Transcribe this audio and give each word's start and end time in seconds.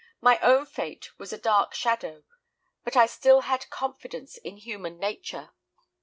My 0.19 0.39
own 0.39 0.65
fate 0.65 1.11
was 1.19 1.31
a 1.31 1.37
dark 1.37 1.75
shadow, 1.75 2.23
but 2.83 2.97
I 2.97 3.05
still 3.05 3.41
had 3.41 3.69
confidence 3.69 4.37
in 4.39 4.57
human 4.57 4.97
nature. 4.97 5.51